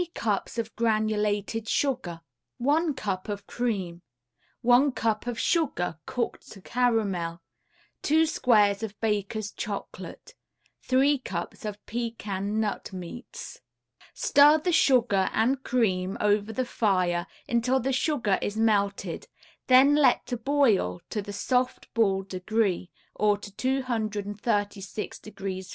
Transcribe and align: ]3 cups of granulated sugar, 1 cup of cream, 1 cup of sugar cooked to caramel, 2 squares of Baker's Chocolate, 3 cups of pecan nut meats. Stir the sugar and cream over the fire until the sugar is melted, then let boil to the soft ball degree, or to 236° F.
]3 0.01 0.07
cups 0.15 0.57
of 0.57 0.75
granulated 0.75 1.69
sugar, 1.69 2.21
1 2.57 2.95
cup 2.95 3.29
of 3.29 3.45
cream, 3.45 4.01
1 4.63 4.91
cup 4.93 5.27
of 5.27 5.37
sugar 5.39 5.99
cooked 6.07 6.51
to 6.51 6.59
caramel, 6.59 7.39
2 8.01 8.25
squares 8.25 8.81
of 8.81 8.99
Baker's 8.99 9.51
Chocolate, 9.51 10.33
3 10.81 11.19
cups 11.19 11.65
of 11.65 11.85
pecan 11.85 12.59
nut 12.59 12.91
meats. 12.91 13.61
Stir 14.15 14.57
the 14.57 14.71
sugar 14.71 15.29
and 15.33 15.61
cream 15.61 16.17
over 16.19 16.51
the 16.51 16.65
fire 16.65 17.27
until 17.47 17.79
the 17.79 17.93
sugar 17.93 18.39
is 18.41 18.57
melted, 18.57 19.27
then 19.67 19.93
let 19.93 20.33
boil 20.43 20.99
to 21.11 21.21
the 21.21 21.31
soft 21.31 21.93
ball 21.93 22.23
degree, 22.23 22.89
or 23.13 23.37
to 23.37 23.51
236° 23.51 25.61
F. 25.61 25.69